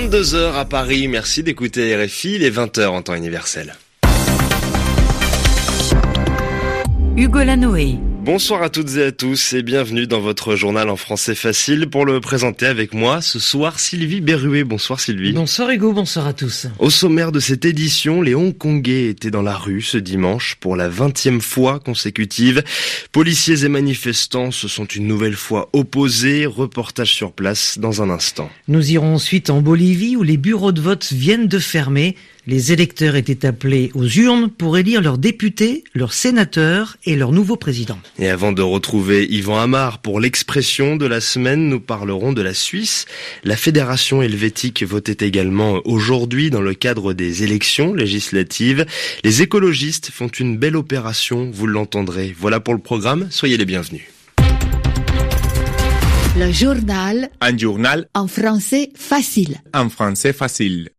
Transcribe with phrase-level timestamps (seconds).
[0.00, 3.74] 22h à Paris, merci d'écouter RFI, les 20h en temps universel.
[7.18, 7.98] Hugo Lanoé.
[8.22, 11.88] Bonsoir à toutes et à tous et bienvenue dans votre journal en français facile.
[11.88, 14.62] Pour le présenter avec moi ce soir, Sylvie Berruet.
[14.62, 15.32] Bonsoir Sylvie.
[15.32, 16.66] Bonsoir Hugo, bonsoir à tous.
[16.78, 20.90] Au sommaire de cette édition, les Hongkongais étaient dans la rue ce dimanche pour la
[20.90, 22.62] vingtième fois consécutive.
[23.10, 26.44] Policiers et manifestants se sont une nouvelle fois opposés.
[26.44, 28.50] Reportage sur place dans un instant.
[28.68, 32.16] Nous irons ensuite en Bolivie où les bureaux de vote viennent de fermer.
[32.50, 37.54] Les électeurs étaient appelés aux urnes pour élire leurs députés, leurs sénateurs et leur nouveau
[37.54, 37.96] président.
[38.18, 42.52] Et avant de retrouver Yvan Amar pour l'expression de la semaine, nous parlerons de la
[42.52, 43.06] Suisse.
[43.44, 48.84] La Fédération helvétique votait également aujourd'hui dans le cadre des élections législatives.
[49.22, 52.34] Les écologistes font une belle opération, vous l'entendrez.
[52.36, 54.02] Voilà pour le programme, soyez les bienvenus.
[56.36, 57.30] Le journal.
[57.40, 58.08] Un journal.
[58.14, 59.58] En français facile.
[59.72, 60.90] En français facile.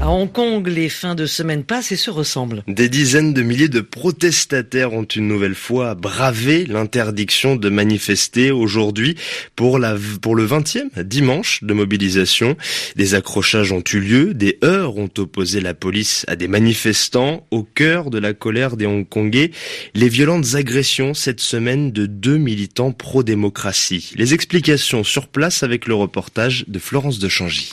[0.00, 2.62] À Hong Kong, les fins de semaine passent et se ressemblent.
[2.68, 9.16] Des dizaines de milliers de protestataires ont une nouvelle fois bravé l'interdiction de manifester aujourd'hui
[9.56, 9.80] pour
[10.22, 12.56] pour le 20e dimanche de mobilisation.
[12.94, 17.64] Des accrochages ont eu lieu, des heurts ont opposé la police à des manifestants au
[17.64, 19.50] cœur de la colère des Hongkongais.
[19.94, 24.12] Les violentes agressions cette semaine de deux militants pro-démocratie.
[24.14, 27.72] Les explications sur place avec le reportage de Florence de Changy.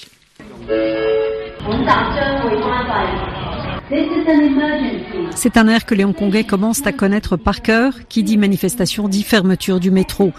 [5.35, 7.93] C'est un air que les Hongkongais commencent à connaître par cœur.
[8.09, 10.31] Qui dit manifestation dit fermeture du métro.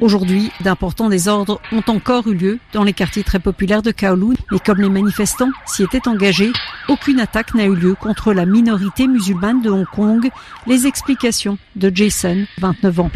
[0.00, 4.58] Aujourd'hui, d'importants désordres ont encore eu lieu dans les quartiers très populaires de Kowloon, mais
[4.58, 6.52] comme les manifestants s'y étaient engagés,
[6.88, 10.28] aucune attaque n'a eu lieu contre la minorité musulmane de Hong Kong.
[10.66, 13.10] Les explications de Jason, 29 ans.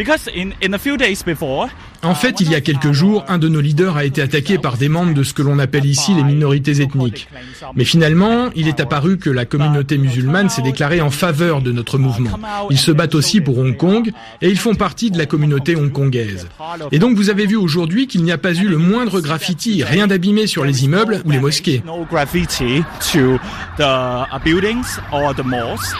[2.03, 4.77] En fait, il y a quelques jours, un de nos leaders a été attaqué par
[4.77, 7.29] des membres de ce que l'on appelle ici les minorités ethniques.
[7.74, 11.98] Mais finalement, il est apparu que la communauté musulmane s'est déclarée en faveur de notre
[11.98, 12.39] mouvement.
[12.70, 16.48] Ils se battent aussi pour Hong Kong et ils font partie de la communauté hongkongaise.
[16.92, 20.07] Et donc vous avez vu aujourd'hui qu'il n'y a pas eu le moindre graffiti, rien
[20.07, 21.83] d'abîmé sur les immeubles ou les mosquées.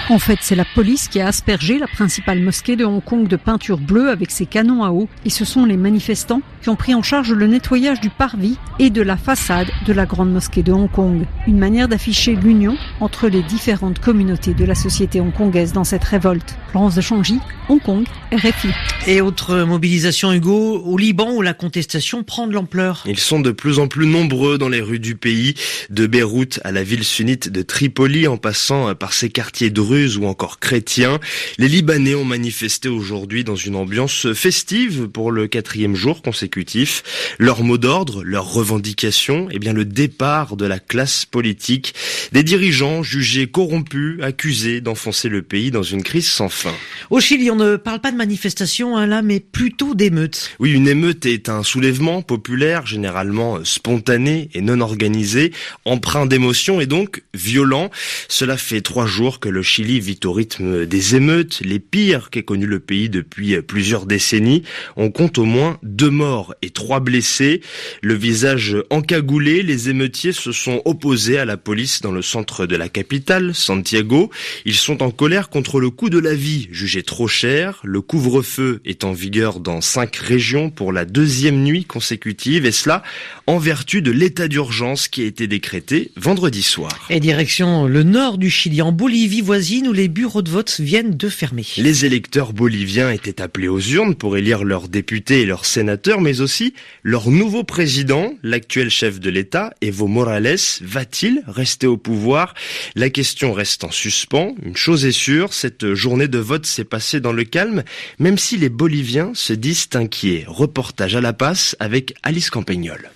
[0.09, 3.37] En fait, c'est la police qui a aspergé la principale mosquée de Hong Kong de
[3.37, 6.95] peinture bleue avec ses canons à eau et ce sont les manifestants qui ont pris
[6.95, 10.73] en charge le nettoyage du parvis et de la façade de la grande mosquée de
[10.73, 11.27] Hong Kong.
[11.47, 16.57] Une manière d'afficher l'union entre les différentes communautés de la société hongkongaise dans cette révolte.
[16.71, 17.39] Florence de Changy,
[17.69, 18.69] Hong Kong, RFI.
[19.07, 23.05] Et autre mobilisation, Hugo, au Liban où la contestation prend de l'ampleur.
[23.07, 25.55] Ils sont de plus en plus nombreux dans les rues du pays,
[25.91, 30.27] de Beyrouth à la ville sunnite de Tripoli en passant par ses quartiers druzes ou
[30.27, 31.21] encore chrétiens.
[31.59, 37.03] Les Libanais ont manifesté aujourd'hui dans une ambiance festive pour le quatrième jour consécutif.
[37.39, 41.95] Leur mot d'ordre, leur revendication, eh bien le départ de la classe politique,
[42.33, 46.75] des dirigeants jugés corrompus, accusés d'enfoncer le pays dans une crise sans fin.
[47.11, 50.51] Au Chili, on ne parle pas de manifestation hein, là, mais plutôt d'émeutes.
[50.59, 55.53] Oui, une émeute est un soulèvement populaire, généralement spontané et non organisé,
[55.85, 57.91] empreint d'émotion et donc violent.
[58.29, 62.43] Cela fait trois jours que le Chili vit au rythme des émeutes, les pires qu'ait
[62.43, 64.63] connu le pays depuis plusieurs décennies.
[64.97, 67.61] On compte au moins deux morts et trois blessés.
[68.03, 72.77] Le visage encagoulé, les émeutiers se sont opposés à la police dans le centre de
[72.77, 74.31] la capitale, Santiago.
[74.65, 77.81] Ils sont en colère contre le coût de la vie, jugé trop cher.
[77.85, 83.03] Le couvre-feu est en vigueur dans cinq régions pour la deuxième nuit consécutive, et cela
[83.47, 87.07] en vertu de l'état d'urgence qui a été décrété vendredi soir.
[87.27, 91.29] Direction le nord du Chili, en Bolivie voisine, où les bureaux de vote viennent de
[91.29, 91.67] fermer.
[91.77, 96.41] Les électeurs boliviens étaient appelés aux urnes pour élire leurs députés et leurs sénateurs, mais
[96.41, 96.73] aussi
[97.03, 102.55] leur nouveau président, l'actuel chef de l'État, Evo Morales, va-t-il rester au pouvoir?
[102.95, 104.55] La question reste en suspens.
[104.63, 107.83] Une chose est sûre, cette journée de vote s'est passée dans le calme,
[108.21, 110.45] même si les Boliviens se disent inquiets.
[110.47, 113.11] Reportage à la passe avec Alice Campagnol.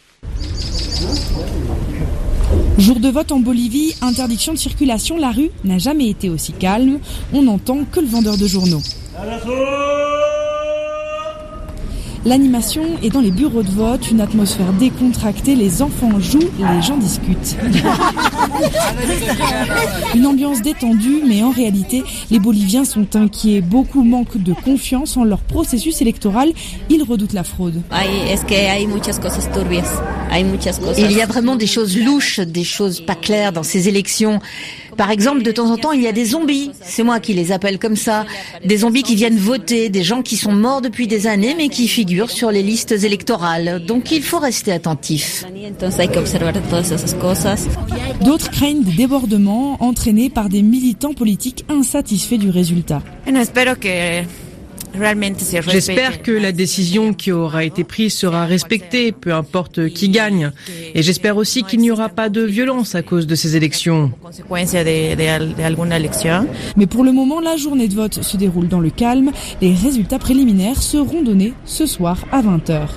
[2.79, 6.99] Jour de vote en Bolivie, interdiction de circulation, la rue n'a jamais été aussi calme.
[7.33, 8.81] On n'entend que le vendeur de journaux.
[12.27, 16.99] L'animation est dans les bureaux de vote, une atmosphère décontractée, les enfants jouent, les gens
[16.99, 17.57] discutent.
[20.15, 23.63] une ambiance détendue, mais en réalité, les Boliviens sont inquiets.
[23.63, 26.51] Beaucoup manquent de confiance en leur processus électoral.
[26.91, 27.81] Ils redoutent la fraude.
[30.99, 34.41] Il y a vraiment des choses louches, des choses pas claires dans ces élections.
[35.01, 36.73] Par exemple, de temps en temps, il y a des zombies.
[36.83, 38.27] C'est moi qui les appelle comme ça.
[38.63, 41.89] Des zombies qui viennent voter, des gens qui sont morts depuis des années mais qui
[41.89, 43.83] figurent sur les listes électorales.
[43.87, 45.47] Donc il faut rester attentif.
[48.21, 53.03] D'autres craignent des débordements entraînés par des militants politiques insatisfaits du résultat.
[55.69, 60.53] J'espère que la décision qui aura été prise sera respectée, peu importe qui gagne.
[60.95, 64.13] Et j'espère aussi qu'il n'y aura pas de violence à cause de ces élections.
[66.77, 69.33] Mais pour le moment, la journée de vote se déroule dans le calme.
[69.61, 72.89] Les résultats préliminaires seront donnés ce soir à 20h.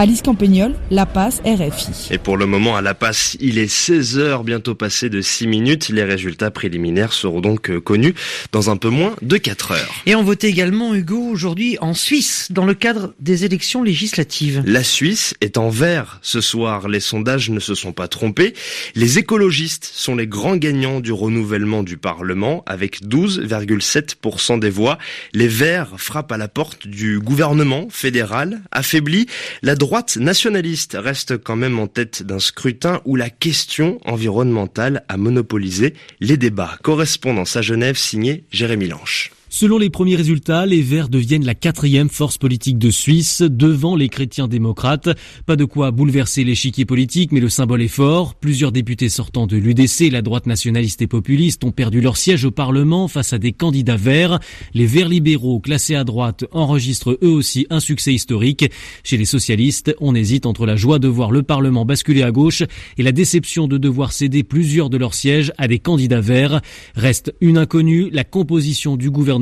[0.00, 2.12] Alice Campagnol, La Passe, RFI.
[2.12, 5.88] Et pour le moment, à La Passe, il est 16h, bientôt passé de 6 minutes.
[5.88, 8.14] Les résultats préliminaires seront donc euh, connus
[8.52, 9.94] dans un peu moins de 4 heures.
[10.06, 14.62] Et on votait également, Hugo, aujourd'hui en Suisse, dans le cadre des élections législatives.
[14.64, 16.86] La Suisse est en vert ce soir.
[16.86, 18.54] Les sondages ne se sont pas trompés.
[18.94, 24.96] Les écologistes sont les grands gagnants du renouvellement du Parlement, avec 12,7% des voix.
[25.32, 29.26] Les verts frappent à la porte du gouvernement fédéral, affaibli.
[29.62, 35.16] La droite nationaliste reste quand même en tête d'un scrutin où la question environnementale a
[35.16, 36.78] monopolisé les débats.
[36.82, 39.32] Correspondance à Genève signée Jérémy Lanche.
[39.50, 44.10] Selon les premiers résultats, les Verts deviennent la quatrième force politique de Suisse devant les
[44.10, 45.08] chrétiens démocrates.
[45.46, 48.34] Pas de quoi bouleverser l'échiquier politique, mais le symbole est fort.
[48.34, 52.50] Plusieurs députés sortant de l'UDC, la droite nationaliste et populiste, ont perdu leur siège au
[52.50, 54.38] Parlement face à des candidats verts.
[54.74, 58.70] Les Verts libéraux, classés à droite, enregistrent eux aussi un succès historique.
[59.02, 62.64] Chez les socialistes, on hésite entre la joie de voir le Parlement basculer à gauche
[62.98, 66.60] et la déception de devoir céder plusieurs de leurs sièges à des candidats verts.
[66.94, 69.37] Reste une inconnue, la composition du gouvernement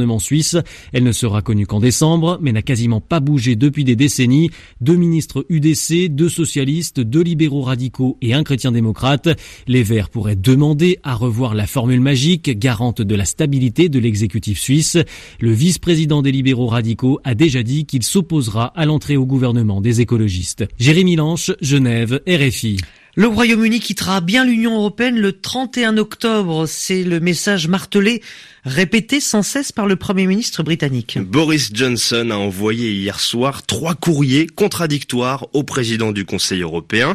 [0.92, 4.50] Elle ne sera connue qu'en décembre, mais n'a quasiment pas bougé depuis des décennies.
[4.80, 9.28] Deux ministres UDC, deux socialistes, deux libéraux radicaux et un chrétien démocrate.
[9.66, 14.58] Les Verts pourraient demander à revoir la formule magique, garante de la stabilité de l'exécutif
[14.58, 14.98] suisse.
[15.40, 20.00] Le vice-président des libéraux radicaux a déjà dit qu'il s'opposera à l'entrée au gouvernement des
[20.00, 20.64] écologistes.
[20.78, 22.78] Jérémy Lanche, Genève, RFI.
[23.18, 26.66] Le Royaume-Uni quittera bien l'Union européenne le 31 octobre.
[26.66, 28.22] C'est le message martelé,
[28.66, 31.18] répété sans cesse par le Premier ministre britannique.
[31.22, 37.14] Boris Johnson a envoyé hier soir trois courriers contradictoires au président du Conseil européen.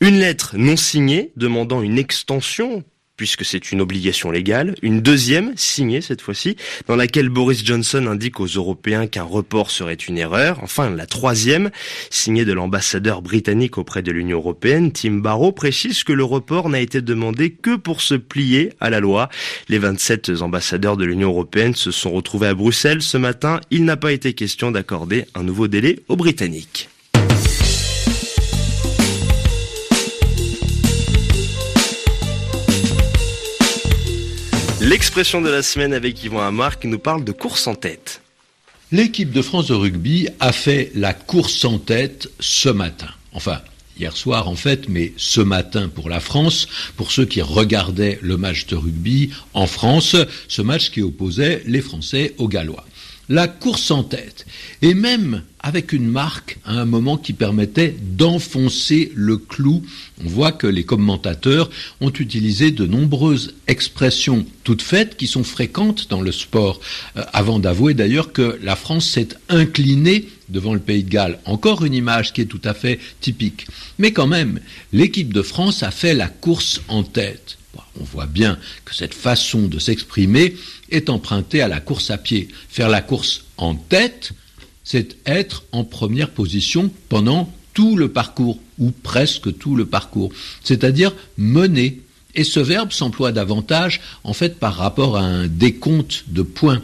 [0.00, 2.82] Une lettre non signée demandant une extension
[3.16, 4.74] puisque c'est une obligation légale.
[4.82, 9.94] Une deuxième, signée cette fois-ci, dans laquelle Boris Johnson indique aux Européens qu'un report serait
[9.94, 10.58] une erreur.
[10.62, 11.70] Enfin, la troisième,
[12.10, 16.80] signée de l'ambassadeur britannique auprès de l'Union européenne, Tim Barrow, précise que le report n'a
[16.80, 19.28] été demandé que pour se plier à la loi.
[19.68, 23.60] Les 27 ambassadeurs de l'Union européenne se sont retrouvés à Bruxelles ce matin.
[23.70, 26.88] Il n'a pas été question d'accorder un nouveau délai aux Britanniques.
[34.96, 38.22] L'expression de la semaine avec Yvon Amar qui nous parle de course en tête.
[38.90, 43.10] L'équipe de France de rugby a fait la course en tête ce matin.
[43.32, 43.60] Enfin,
[44.00, 46.66] hier soir en fait, mais ce matin pour la France,
[46.96, 50.16] pour ceux qui regardaient le match de rugby en France,
[50.48, 52.86] ce match qui opposait les Français aux Gallois
[53.28, 54.46] la course en tête,
[54.82, 59.82] et même avec une marque à un moment qui permettait d'enfoncer le clou.
[60.24, 61.70] On voit que les commentateurs
[62.00, 66.80] ont utilisé de nombreuses expressions toutes faites qui sont fréquentes dans le sport,
[67.16, 71.40] euh, avant d'avouer d'ailleurs que la France s'est inclinée devant le Pays de Galles.
[71.46, 73.66] Encore une image qui est tout à fait typique.
[73.98, 74.60] Mais quand même,
[74.92, 77.58] l'équipe de France a fait la course en tête.
[78.00, 80.54] On voit bien que cette façon de s'exprimer
[80.90, 82.48] est empruntée à la course à pied.
[82.68, 84.32] Faire la course en tête,
[84.86, 91.12] c'est être en première position pendant tout le parcours, ou presque tout le parcours, c'est-à-dire
[91.36, 92.00] mener.
[92.34, 96.80] Et ce verbe s'emploie davantage, en fait, par rapport à un décompte de points.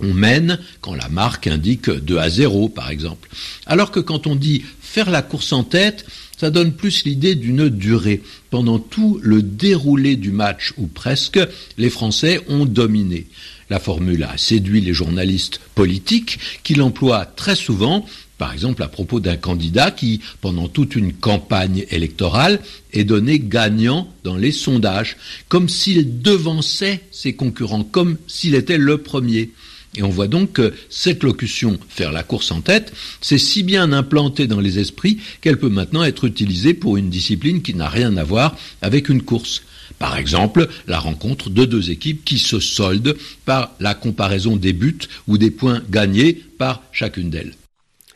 [0.00, 3.28] On mène quand la marque indique 2 à 0, par exemple.
[3.66, 7.68] Alors que quand on dit faire la course en tête, ça donne plus l'idée d'une
[7.68, 8.22] durée.
[8.50, 11.40] Pendant tout le déroulé du match, ou presque,
[11.78, 13.26] les Français ont dominé.
[13.68, 18.06] La formule a séduit les journalistes politiques qui l'emploient très souvent,
[18.38, 22.60] par exemple à propos d'un candidat qui, pendant toute une campagne électorale,
[22.92, 25.16] est donné gagnant dans les sondages,
[25.48, 29.50] comme s'il devançait ses concurrents, comme s'il était le premier.
[29.96, 33.92] Et on voit donc que cette locution faire la course en tête, c'est si bien
[33.92, 38.16] implanté dans les esprits qu'elle peut maintenant être utilisée pour une discipline qui n'a rien
[38.16, 39.62] à voir avec une course.
[39.98, 44.98] Par exemple, la rencontre de deux équipes qui se soldent par la comparaison des buts
[45.26, 47.54] ou des points gagnés par chacune d'elles.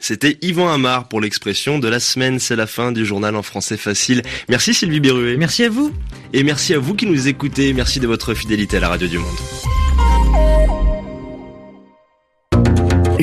[0.00, 2.38] C'était Yvan Amar pour l'expression de la semaine.
[2.38, 4.22] C'est la fin du journal en français facile.
[4.48, 5.36] Merci Sylvie Berruet.
[5.36, 5.92] Merci à vous.
[6.32, 7.74] Et merci à vous qui nous écoutez.
[7.74, 9.79] Merci de votre fidélité à la radio du monde.